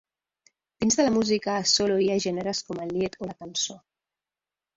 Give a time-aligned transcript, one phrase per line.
[0.83, 3.79] Dins de la música a solo hi ha gèneres com el Lied o la cançó.